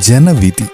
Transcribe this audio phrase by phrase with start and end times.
[0.00, 0.64] ജനവിധി.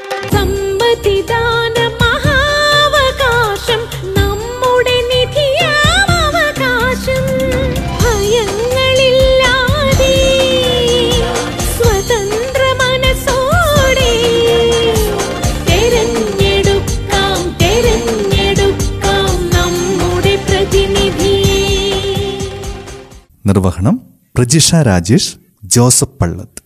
[23.46, 24.00] നിർവഹണം
[24.36, 26.64] പ്രജിഷ രാജേഷ് ജോസഫ് പള്ളത്ത്.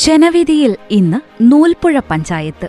[0.00, 2.68] ജനവിധിയിൽ ഇന്ന് നൂൽപ്പുഴ പഞ്ചായത്ത്.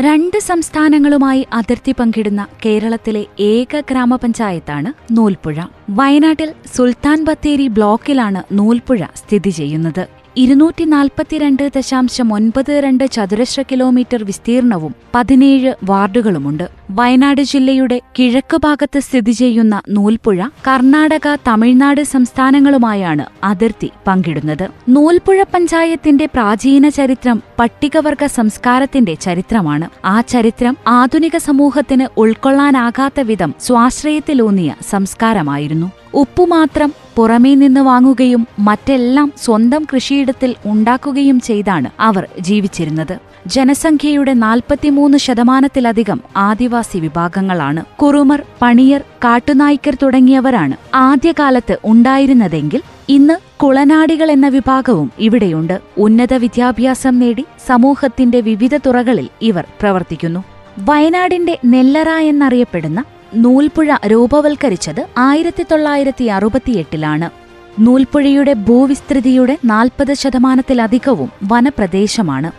[0.00, 5.56] രണ്ട് സംസ്ഥാനങ്ങളുമായി അതിർത്തി പങ്കിടുന്ന കേരളത്തിലെ ഏക ഗ്രാമപഞ്ചായത്താണ് നൂൽപ്പുഴ.
[5.90, 10.23] വയനാട്ടിൽ സുൽത്താൻ ബത്തേരി ബ്ലോക്കിലാണ് നൂൽപ്പുഴ സ്ഥിതി ചെയ്യുന്നത്.
[10.36, 16.64] ഇരുന്നൂറ്റി നാൽപ്പത്തിരണ്ട് ദശാംശം ഒൻപത് രണ്ട് ചതുരശ്ര കിലോമീറ്റർ വിസ്തീർണവും പതിനേഴ് വാർഡുകളുമുണ്ട്.
[16.90, 24.68] വയനാട് ജില്ലയുടെ കിഴക്ക് ഭാഗത്ത് സ്ഥിതി ചെയ്യുന്ന നൂൽപ്പുഴ കർണാടക തമിഴ്നാട് സംസ്ഥാനങ്ങളുമായാണ് അതിർത്തി പങ്കിടുന്നത്.
[24.88, 29.88] നൂൽപ്പുഴ പഞ്ചായത്തിന്റെ പ്രാചീന ചരിത്രം പട്ടികവർഗ സംസ്കാരത്തിന്റെ ചരിത്രമാണ്.
[30.04, 35.92] ആ ചരിത്രം ആധുനിക സമൂഹത്തിന് ഉൾക്കൊള്ളാനാകാത്ത വിധം സ്വാശ്രയത്തിലൂന്നിയ സംസ്കാരമായിരുന്നു.
[36.14, 43.18] ഉപ്പുമാത്രം പുറമേ നിന്ന് വാങ്ങുകയും മറ്റെല്ലാം സ്വന്തം കൃഷിയിടത്തിൽ ഉണ്ടാക്കുകയും ചെയ്താണ് അവർ ജീവിച്ചിരുന്നത്.
[43.46, 47.84] ജനസംഖ്യയുടെ നാൽപ്പത്തിമൂന്ന് ശതമാനത്തിലധികം ആദിവാസി വിഭാഗങ്ങളാണ്.
[48.02, 55.80] കുറുമർ പണിയർ കാട്ടുനായ്ക്കർ തുടങ്ങിയവരാണ് ആദ്യകാലത്ത് ഉണ്ടായിരുന്നതെങ്കിൽ ഇന്ന് കുളനാടികൾ എന്ന വിഭാഗവും ഇവിടെയുണ്ട്.
[55.98, 60.44] ഉന്നത വിദ്യാഭ്യാസം നേടി സമൂഹത്തിന്റെ വിവിധ തുറകളിൽ ഇവർ പ്രവർത്തിക്കുന്നു.
[60.78, 67.30] വയനാടിന്റെ നെല്ലറ എന്നറിയപ്പെടുന്ന നൂൽപ്പുഴ രൂപവൽക്കരിച്ചത് ആയിരത്തി തൊള്ളായിരത്തി അറുപത്തിയെട്ടിലാണ്
[67.78, 72.52] നൂൽപ്പുഴയുടെ ഭൂവിസ്തൃതിയുടെ നാൽപ്പത് ശതമാനത്തിലധികവും വനപ്രദേശമാണ്.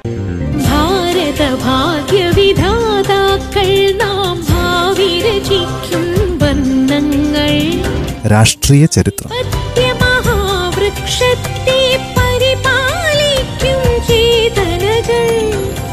[8.31, 9.31] രാഷ്ട്രീയ ചരിത്രം.
[14.07, 15.29] ചേതനകൾ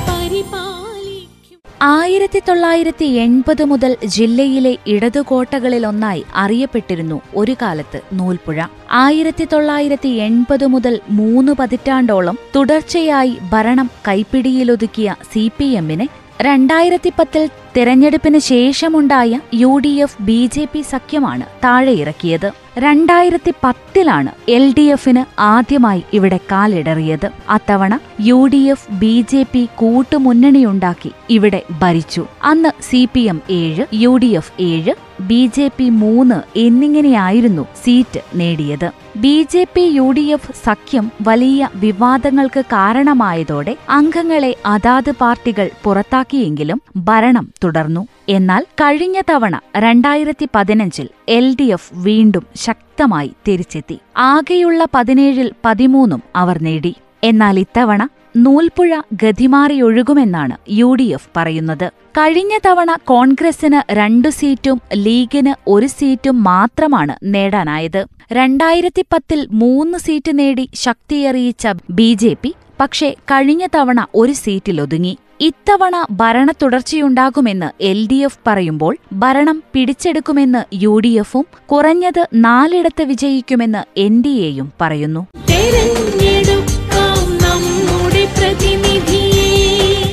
[0.08, 8.58] പരിപാലിക്കും ആയിരത്തി തൊള്ളായിരത്തി എൺപത് മുതൽ ജില്ലയിലെ ഇടതുകോട്ടകളിലൊന്നായി അറിയപ്പെട്ടിരുന്നു ഒരു കാലത്ത് നൂൽപ്പുഴ.
[8.90, 16.08] ആയിരത്തി തൊള്ളായിരത്തി എൺപത് മുതൽ മൂന്ന് പതിറ്റാണ്ടോളം തുടർച്ചയായി ഭരണം കൈപ്പിടിയിലൊതുക്കിയ സി പി എമ്മിനെ
[16.40, 24.74] രണ്ടായിരത്തി പത്തിൽ തിരഞ്ഞെടുപ്പിന് ശേഷമുണ്ടായ U D F B J P സഖ്യമാണ് താഴെയിറക്കിയത് രണ്ടായിരത്തി പത്തിലാണ് എൽ
[24.78, 27.30] ഡി എഫിന് ആദ്യമായി ഇവിടെ കാലിടറിയത്.
[27.50, 32.26] അത്തവണ U D F B J P കൂട്ടുമുന്നണിയുണ്ടാക്കി ഇവിടെ ഭരിച്ചു.
[32.42, 34.94] അന്ന് സി പി എം ഏഴ് യു ഡി എഫ് ഏഴ്
[35.26, 38.90] ബി ജെ പി മൂന്ന് എന്നിങ്ങനെയായിരുന്നു സീറ്റ് നേടിയത്.
[39.16, 47.52] B J P U D F സഖ്യം വലിയ വിവാദങ്ങൾക്ക് കാരണമായതോടെ അംഗങ്ങളെ അതാത് പാർട്ടികൾ പുറത്താക്കിയെങ്കിലും ഭരണം
[47.64, 48.06] തുടർന്നു.
[48.28, 53.98] എന്നാൽ കഴിഞ്ഞ തവണ രണ്ടായിരത്തി പതിനഞ്ചിൽ എൽ ഡി എഫ് വീണ്ടും ശക്തമായി തിരിച്ചെത്തി.
[54.16, 56.94] ആകെയുള്ള പതിനേഴിൽ പതിമൂന്നും അവർ നേടി.
[57.22, 61.90] എന്നാൽ ഇത്തവണ നൂൽപ്പുഴ ഗതിമാറിയൊഴുകുമെന്നാണ് യു ഡി എഫ് പറയുന്നത്.
[62.18, 68.06] കഴിഞ്ഞ തവണ കോൺഗ്രസിന് രണ്ടു സീറ്റും ലീഗിന് ഒരു സീറ്റും മാത്രമാണ് നേടാനായത്.
[68.32, 75.18] രണ്ടായിരത്തി പത്തിൽ മൂന്ന് സീറ്റ് നേടി ശക്തിയറിയിച്ച ബി ജെ പി പക്ഷേ കഴിഞ്ഞ തവണ ഒരു സീറ്റിലൊതുങ്ങി.
[75.40, 84.00] ഇത്തവണ ഭരണ തുടർച്ചയുണ്ടാകുമെന്ന് എൽ ഡി എഫ് പറയുമ്പോൾ ഭരണം പിടിച്ചെടുക്കുമെന്ന് യു ഡി എഫും കുറഞ്ഞത് നാലിടത്ത് വിജയിക്കുമെന്ന്
[84.00, 85.26] എൻ ഡി എയും പറയുന്നു.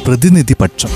[0.10, 0.90] പ്രതിനിധിപക്ഷം.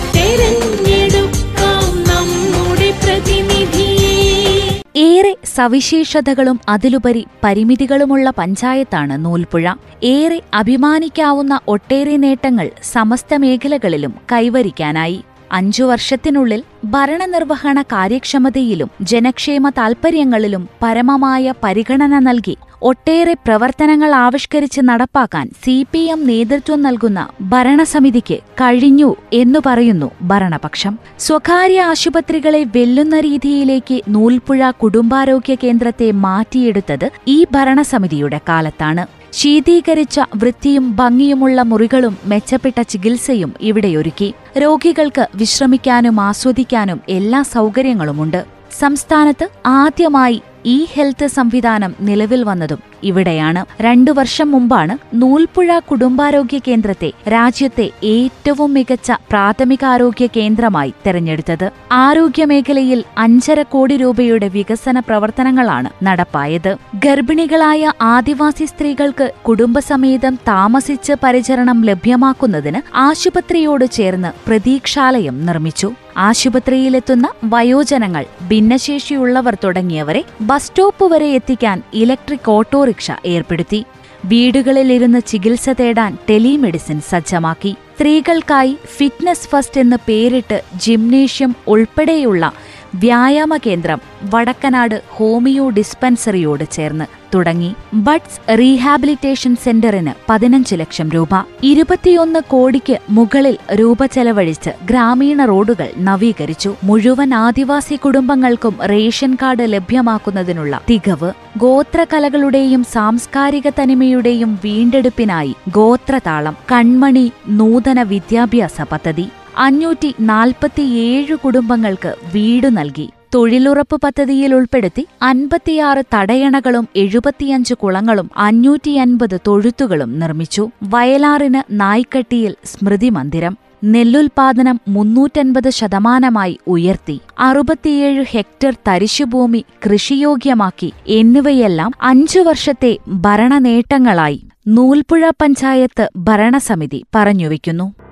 [4.95, 9.73] ഏറെ സവിശേഷതകളും അതിലുപരി പരിമിതികളുമുള്ള പഞ്ചായത്താണ് നൂൽപ്പുഴ.
[10.03, 15.23] ഏറെ അഭിമാനിക്കാവുന്ന ഒട്ടേറെ നേട്ടങ്ങൾ സമസ്ത മേഖലകളിലും കൈവരിക്കാനായി.
[15.51, 25.99] അഞ്ചു വർഷത്തിനുള്ളിൽ ഭരണനിർവഹണ കാര്യക്ഷമതയിലും ജനക്ഷേമ താൽപര്യങ്ങളിലും പരമമായ പരിഗണന നൽകി ഒട്ടേറെ പ്രവർത്തനങ്ങൾ ആവിഷ്കരിച്ച് നടപ്പാക്കാൻ സി പി
[25.99, 30.97] എം നേതൃത്വം നൽകുന്ന ഭരണസമിതിക്ക് കഴിഞ്ഞു എന്നു പറയുന്നു ഭരണപക്ഷം.
[31.19, 39.05] സ്വകാര്യ ആശുപത്രികളെ വെല്ലുന്ന രീതിയിലേക്ക് നൂൽപ്പുഴ കുടുംബാരോഗ്യ കേന്ദ്രത്തെ മാറ്റിയെടുത്തത് ഈ ഭരണസമിതിയുടെ കാലത്താണ്.
[39.33, 48.45] ശീതീകരിച്ച വൃത്തിയും ഭംഗിയുമുള്ള മുറികളും മെച്ചപ്പെട്ട ചികിത്സയും ഇവിടെയൊരുക്കി രോഗികൾക്ക് വിശ്രമിക്കാനും ആസ്വദിക്കാനും എല്ലാ സൗകര്യങ്ങളുമുണ്ട്.
[48.79, 53.65] സംസ്ഥാനത്ത് ആദ്യമായി ഇ ഹെൽത്ത് സംവിധാനം നിലവിൽ വന്നതും ഇവിടെയാണ്.
[53.81, 61.71] രണ്ടു വർഷം മുമ്പാണ് നൂൽപ്പുഴ കുടുംബാരോഗ്യ കേന്ദ്രത്തെ രാജ്യത്തെ ഏറ്റവും മികച്ച പ്രാഥമികാരോഗ്യ കേന്ദ്രമായി തെരഞ്ഞെടുത്തത്.
[61.91, 66.75] ആരോഗ്യമേഖലയിൽ അഞ്ചര കോടി രൂപയുടെ വികസന പ്രവർത്തനങ്ങളാണ് നടപ്പായത്.
[66.95, 75.91] ഗർഭിണികളായ ആദിവാസി സ്ത്രീകൾക്ക് കുടുംബസമേതം താമസിച്ച് പരിചരണം ലഭ്യമാക്കുന്നതിന് ആശുപത്രിയോട് ചേർന്ന് പ്രതീക്ഷാലയം നിർമ്മിച്ചു.
[76.17, 83.83] ആശുപത്രിയിലെത്തുന്ന വയോജനങ്ങൾ ഭിന്നശേഷിയുള്ളവർ തുടങ്ങിയവരെ ബസ് സ്റ്റോപ്പ് വരെ എത്തിക്കാൻ ഇലക്ട്രിക് ഓട്ടോറിക്ഷ ഏർപ്പെടുത്തി.
[84.25, 87.75] വീടുകളിലിരുന്ന് ചികിത്സ തേടാൻ ടെലിമെഡിസിൻ സജ്ജമാക്കി.
[87.95, 92.51] സ്ത്രീകൾക്കായി ഫിറ്റ്നസ് ഫസ്റ്റ് എന്ന് പേരിട്ട് ജിംനേഷ്യം ഉൾപ്പെടെയുള്ള
[92.95, 97.22] വ്യായാമ കേന്ദ്രം വടക്കനാട് ഹോമിയോ ഡിസ്പെൻസറിയോട് ചേർന്ന്.
[97.33, 97.73] തുടങ്ങി.
[97.93, 101.29] ബഡ്സ് റീഹാബിലിറ്റേഷൻ സെന്ററിന് പതിനഞ്ച് ലക്ഷം രൂപ.
[101.63, 106.75] ഇരുപത്തിയൊന്ന് കോടിക്ക് മുകളിൽ രൂപ ചെലവഴിച്ച് ഗ്രാമീണ റോഡുകൾ നവീകരിച്ചു.
[106.83, 111.31] മുഴുവൻ ആദിവാസി കുടുംബങ്ങൾക്കും റേഷൻ കാർഡ് ലഭ്യമാക്കുന്നതിനുള്ള തികവ്.
[111.57, 119.27] ഗോത്രകലകളുടെയും സാംസ്കാരിക തനിമയുടെയും വീണ്ടെടുപ്പിനായി ഗോത്രതാളം കൺമണി നൂതന വിദ്യാഭ്യാസ പദ്ധതി.
[119.57, 123.09] അഞ്ഞൂറ്റി നാൽപ്പത്തിയേഴ് കുടുംബങ്ങൾക്ക് വീട് നൽകി.
[123.33, 130.69] തൊഴിലുറപ്പ് പദ്ധതിയിൽ ഉൾപ്പെടുത്തി അൻപത്തിയാറ് തടയണകളും എഴുപത്തിയഞ്ച് കുളങ്ങളും അഞ്ഞൂറ്റിയൻപത് തൊഴുത്തുകളും നിർമ്മിച്ചു.
[130.83, 133.57] വയലാറിന് നായ്ക്കട്ടിയിൽ സ്മൃതി മന്ദിരം.
[133.83, 137.19] നെല്ലുൽപാദനം മുന്നൂറ്റൻപത് ശതമാനമായി ഉയർത്തി.
[137.39, 148.02] അറുപത്തിയേഴ് ഹെക്ടർ തരിശുഭൂമി കൃഷിയോഗ്യമാക്കി എന്നിവയെല്ലാം അഞ്ചു വർഷത്തെ ഭരണനേട്ടങ്ങളായി നൂൽപ്പുഴ പഞ്ചായത്ത് ഭരണസമിതി പറഞ്ഞുവെക്കുന്നു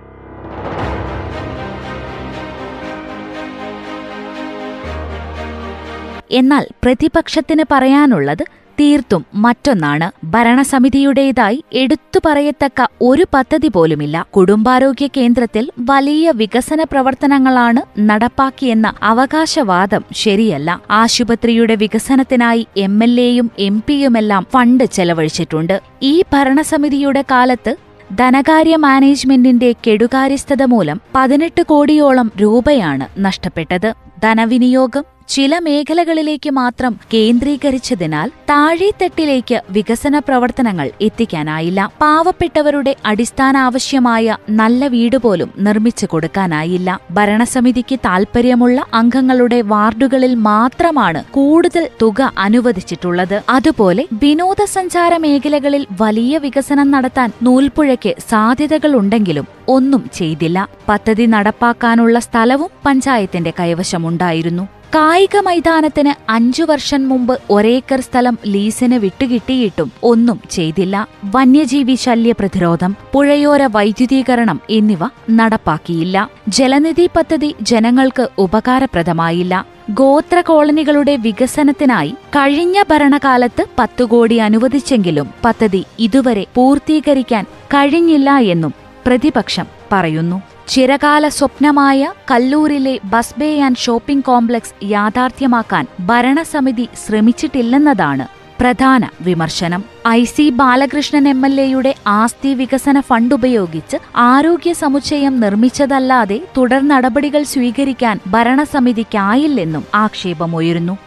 [6.32, 8.44] എന്നാൽ പ്രതിപക്ഷത്തിന് പറയാനുള്ളത്
[8.80, 10.12] തീർത്തും മറ്റൊന്നാണ്.
[10.26, 14.26] ഭരണസമിതിയുടേതായി എടുത്തു പറയത്തക്ക ഒരു പദ്ധതി പോലുമില്ല.
[14.32, 20.80] കുടുംബാരോഗ്യ കേന്ദ്രത്തിൽ വലിയ വികസന പ്രവർത്തനങ്ങളാണ് നടപ്പാക്കിയെന്ന അവകാശവാദം ശരിയല്ല.
[20.92, 25.80] ആശുപത്രിയുടെ വികസനത്തിനായി എം എൽ എയും എം പിയുമെല്ലാം ഫണ്ട് ചെലവഴിച്ചിട്ടുണ്ട്.
[26.02, 27.76] ഈ ഭരണസമിതിയുടെ കാലത്ത്
[28.20, 33.94] ധനകാര്യ മാനേജ്മെന്റിന്റെ കെടുകാര്യസ്ഥത മൂലം പതിനെട്ട് കോടിയോളം രൂപയാണ് നഷ്ടപ്പെട്ടത്.
[34.24, 41.92] ധനവിനിയോഗം ചില മേഖലകളിലേക്ക് മാത്രം കേന്ദ്രീകരിച്ചതിനാൽ താഴെത്തട്ടിലേക്ക് വികസന പ്രവർത്തനങ്ങൾ എത്തിക്കാനായില്ല.
[42.02, 47.00] പാവപ്പെട്ടവരുടെ അടിസ്ഥാന ആവശ്യമായ നല്ല വീട് പോലും നിർമ്മിച്ചു കൊടുക്കാനായില്ല.
[47.12, 53.42] ഭരണസമിതിക്ക് താൽപ്പര്യമുള്ള അംഗങ്ങളുടെ വാർഡുകളിൽ മാത്രമാണ് കൂടുതൽ തുക അനുവദിച്ചിട്ടുള്ളത്.
[53.50, 60.68] അതുപോലെ വിനോദസഞ്ചാര മേഖലകളിൽ വലിയ വികസനം നടത്താൻ നൂൽപ്പുഴയ്ക്ക് സാധ്യതകളുണ്ടെങ്കിലും ഒന്നും ചെയ്തില്ല.
[60.90, 64.81] പദ്ധതി നടപ്പാക്കാനുള്ള സ്ഥലവും പഞ്ചായത്തിന്റെ കൈവശമുണ്ടായിരുന്നു.
[64.96, 70.96] കായിക മൈതാനത്തിന് അഞ്ചു വർഷം മുമ്പ് ഒരേക്കർ സ്ഥലം ലീസിന് വിട്ടുകിട്ടിയിട്ടും ഒന്നും ചെയ്തില്ല.
[71.36, 76.28] വന്യജീവി ശല്യ പ്രതിരോധം പുഴയോര വൈദ്യുതീകരണം എന്നിവ നടപ്പാക്കിയില്ല.
[76.50, 79.66] ജലനിധി പദ്ധതി ജനങ്ങൾക്ക് ഉപകാരപ്രദമായില്ല.
[79.90, 87.46] ഗോത്ര കോളനികളുടെ വികസനത്തിനായി കഴിഞ്ഞ ഭരണകാലത്ത് പത്തു കോടി അനുവദിച്ചെങ്കിലും പദ്ധതി ഇതുവരെ പൂർത്തീകരിക്കാൻ
[87.76, 88.74] കഴിഞ്ഞില്ല എന്നും
[89.06, 90.51] പ്രതിപക്ഷം പറയുന്നു.
[90.74, 92.02] ചിരകാല സ്വപ്നമായ
[92.32, 98.26] കല്ലൂരിലെ bus bay and shopping complex യാഥാർത്ഥ്യമാക്കാൻ ഭരണസമിതി ശ്രമിച്ചിട്ടില്ലെന്നതാണ്
[98.60, 99.82] പ്രധാന വിമർശനം.
[100.10, 103.98] I C Balakrishnan M L എയുടെ ആസ്തി വികസന ഫണ്ട് ഉപയോഗിച്ച്
[104.32, 110.98] ആരോഗ്യ സമുച്ചയം നിർമ്മിച്ചതല്ലാതെ തുടർ നടപടികൾ സ്വീകരിക്കാൻ ഭരണസമിതിക്കായില്ലെന്നും ആക്ഷേപമുയരുന്നു.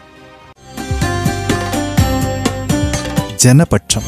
[3.45, 4.05] ജനപക്ഷം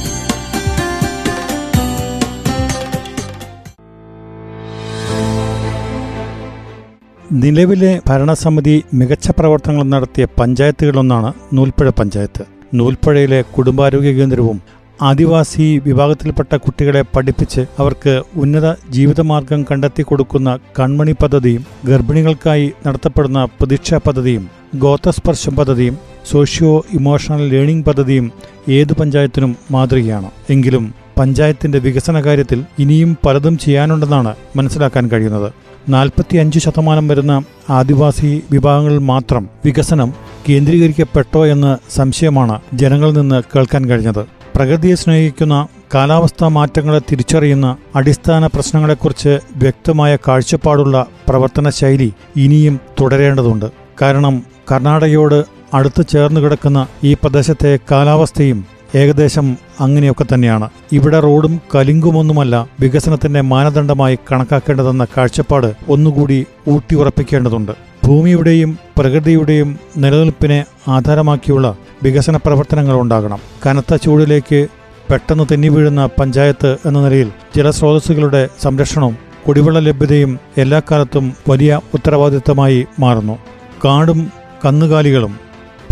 [7.32, 12.44] നിലവിലെ ഭരണസമിതി മികച്ച പ്രവർത്തനങ്ങൾ നടത്തിയ പഞ്ചായത്തുകളൊന്നാണ് നൂൽപ്പുഴ പഞ്ചായത്ത്.
[12.74, 14.62] നൂൽപ്പുഴയിലെ കുടുംബാരോഗ്യ കേന്ദ്രവും
[15.02, 24.50] ആദിവാസി വിഭാഗത്തിൽപ്പെട്ട കുട്ടികളെ പഠിപ്പിച്ച് അവർക്ക് ഉന്നത ജീവിതമാർഗം കണ്ടെത്തി കൊടുക്കുന്ന കൺമണി പദ്ധതിയും ഗർഭിണികൾക്കായി നടത്തപ്പെടുന്ന പ്രതീക്ഷാ പദ്ധതിയും
[24.76, 25.98] ഗോത്രസ്പർശം പദ്ധതിയും
[26.32, 28.32] സോഷ്യോ ഇമോഷണൽ ലേണിംഗ് പദ്ധതിയും
[28.70, 30.32] ഏതു പഞ്ചായത്തിനും മാതൃകയാണ്.
[30.50, 35.67] എങ്കിലും പഞ്ചായത്തിന്റെ വികസന കാര്യത്തിൽ ഇനിയും പലതും ചെയ്യാനുണ്ടെന്നാണ് മനസ്സിലാക്കാൻ കഴിയുന്നത്.
[35.90, 40.14] നാൽപ്പത്തിയഞ്ച് ശതമാനം വരുന്ന ആദിവാസി വിഭാഗങ്ങളിൽ മാത്രം വികസനം
[40.50, 44.26] കേന്ദ്രീകരിക്കപ്പെട്ടോ എന്ന് സംശയമാണ് ജനങ്ങളിൽ നിന്ന് കേൾക്കാൻ കഴിഞ്ഞത്.
[44.56, 53.66] പ്രകൃതിയെ സ്നേഹിക്കുന്ന കാലാവസ്ഥാ മാറ്റങ്ങളെ തിരിച്ചറിയുന്ന അടിസ്ഥാന പ്രശ്നങ്ങളെക്കുറിച്ച് വ്യക്തമായ കാഴ്ചപ്പാടുള്ള പ്രവർത്തന ശൈലി ഇനിയും തുടരേണ്ടതുണ്ട്.
[54.02, 58.66] കാരണം കർണാടകയോട് അടുത്ത് ചേർന്ന് കിടക്കുന്ന ഈ പ്രദേശത്തെ കാലാവസ്ഥയും
[58.96, 60.70] ഏകദേശം അങ്ങനെയൊക്കെ തന്നെയാണ്.
[60.92, 67.72] ഇവിടെ റോഡും കലിങ്കുമൊന്നുമല്ല വികസനത്തിന്റെ മാനദണ്ഡമായി കണക്കാക്കേണ്ടതെന്ന കാഴ്ചപ്പാട് ഒന്നുകൂടി ഊട്ടിയുറപ്പിക്കേണ്ടതുണ്ട്.
[68.08, 73.40] ഭൂമിയുടെയും പ്രകൃതിയുടെയും നിലനിൽപ്പിനെ ആധാരമാക്കിയുള്ള വികസന പ്രവർത്തനങ്ങൾ ഉണ്ടാകണം.
[73.66, 74.68] കനത്ത ചൂടിലേക്ക്
[75.12, 79.18] പെട്ടെന്ന് തെന്നി വീഴുന്ന പഞ്ചായത്ത് എന്ന നിലയിൽ ജലസ്രോതസ്സുകളുടെ സംരക്ഷണവും
[79.48, 83.38] കുടിവെള്ള ലഭ്യതയും എല്ലാ കാലത്തും വലിയ ഉത്തരവാദിത്തമായി മാറുന്നു.
[83.86, 84.32] കാടും
[84.66, 85.40] കന്നുകാലികളും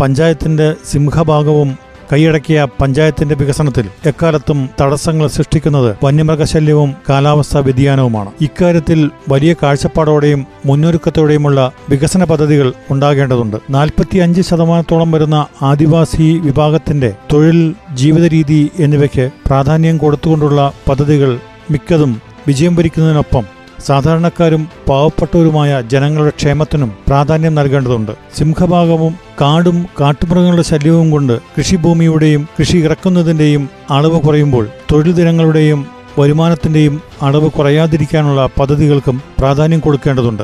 [0.00, 8.30] പഞ്ചായത്തിന്റെ സിംഹഭാഗവും കൈയടക്കിയ പഞ്ചായത്തിന്റെ വികസനത്തിൽ എക്കാലത്തും തടസ്സങ്ങൾ സൃഷ്ടിക്കുന്നത് വന്യമൃഗശല്യവും കാലാവസ്ഥാ വ്യതിയാനവുമാണ്.
[8.40, 13.56] ഇക്കാര്യത്തിൽ വലിയ കാഴ്ചപ്പാടോടെയും മുന്നൊരുക്കത്തോടെയുമുള്ള വികസന പദ്ധതികൾ ഉണ്ടാകേണ്ടതുണ്ട്.
[13.70, 21.38] നാൽപ്പത്തിയഞ്ച് ശതമാനത്തോളം വരുന്ന ആദിവാസി വിഭാഗത്തിന്റെ തൊഴിൽ ജീവിതരീതി എന്നിവയ്ക്ക് പ്രാധാന്യം കൊടുത്തുകൊണ്ടുള്ള പദ്ധതികൾ
[21.70, 28.12] മിക്കതും വിജയം വരിക്കുന്നതിനൊപ്പം സാധാരണക്കാരും പാവപ്പെട്ടവരുമായ ജനങ്ങളുടെ ക്ഷേമത്തിനും പ്രാധാന്യം നൽകേണ്ടതുണ്ട്.
[28.36, 35.86] സിംഹഭാഗവും കാടും കാട്ടുമൃഗങ്ങളുടെ ശല്യവും കൊണ്ട് കൃഷിഭൂമിയുടെയും കൃഷി ഇറക്കുന്നതിന്റെയും അളവ് കുറയുമ്പോൾ തൊഴിൽ ദിനങ്ങളുടെയും
[36.18, 40.42] വരുമാനത്തിന്റെയും അളവ് കുറയാതിരിക്കാനുള്ള പദ്ധതികൾക്കും പ്രാധാന്യം കൊടുക്കേണ്ടതുണ്ട്.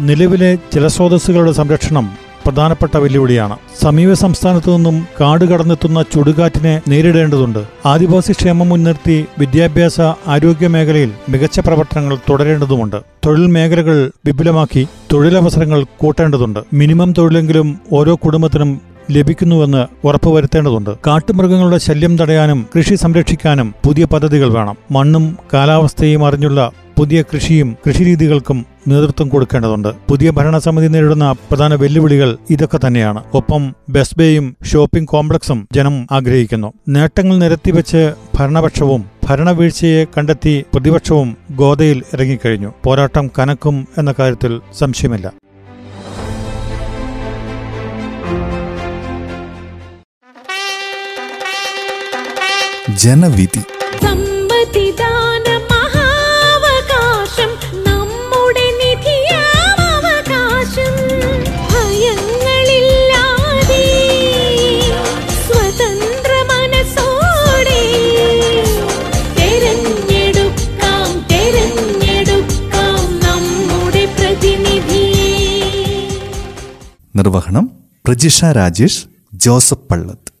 [0.00, 3.56] നിലവിലെ ജലസ്രോതസ്സുകളുടെ സംരക്ഷണം പ്രധാനപ്പെട്ട വെല്ലുവിളിയാണ്.
[3.82, 7.58] സമീപ സംസ്ഥാനത്തു നിന്നും കാട് കടന്നെത്തുന്ന ചുടുകാറ്റിനെ നേരിടേണ്ടതുണ്ട്.
[7.86, 12.96] ആദിവാസി ക്ഷേമം മുൻനിർത്തി വിദ്യാഭ്യാസ ആരോഗ്യ മേഖലയിൽ മികച്ച പ്രവർത്തനങ്ങൾ തുടരേണ്ടതുണ്ട്
[13.26, 16.60] തൊഴിൽ മേഖലകൾ വിപുലമാക്കി തൊഴിലവസരങ്ങൾ കൂട്ടേണ്ടതുണ്ട്.
[16.72, 20.90] മിനിമം തൊഴിലെങ്കിലും ഓരോ കുടുംബത്തിനും ലഭിക്കുന്നുവെന്ന് ഉറപ്പുവരുത്തേണ്ടതുണ്ട്.
[21.06, 24.76] കാട്ടുമൃഗങ്ങളുടെ ശല്യം തടയാനും കൃഷി സംരക്ഷിക്കാനും പുതിയ പദ്ധതികൾ വേണം.
[24.90, 29.88] മണ്ണും കാലാവസ്ഥയും അറിഞ്ഞുള്ള പുതിയ കൃഷിയും കൃഷിരീതികൾക്കും നേതൃത്വം കൊടുക്കേണ്ടതുണ്ട്.
[30.10, 33.24] പുതിയ ഭരണസമിതി നേരിടുന്ന പ്രധാന വെല്ലുവിളികൾ ഇതൊക്കെ തന്നെയാണ്.
[33.34, 36.72] ഒപ്പം ബെസ്ബേയും ഷോപ്പിംഗ് കോംപ്ലക്സും ജനം ആഗ്രഹിക്കുന്നു.
[36.88, 42.72] നേട്ടങ്ങൾ നിരത്തിവെച്ച് ഭരണപക്ഷവും ഭരണവീഴ്ചയെ കണ്ടെത്തി പ്രതിപക്ഷവും ഗോതയിൽ ഇറങ്ങിക്കഴിഞ്ഞു.
[42.84, 45.32] പോരാട്ടം കനക്കും എന്ന കാര്യത്തിൽ സംശയമില്ല.
[52.96, 53.62] ജനവിധി
[54.02, 55.23] സമ്മതിദാന
[77.16, 77.70] നിർവഹണം
[78.04, 80.33] പ്രജിഷ രാജേഷ് ജോസഫ് പള്ളത്ത്.